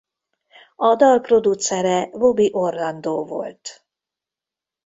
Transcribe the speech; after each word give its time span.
A 0.75 0.95
dal 0.95 1.21
producere 1.21 2.09
Bobby 2.13 2.49
Orlando 2.53 3.23
volt. 3.25 3.85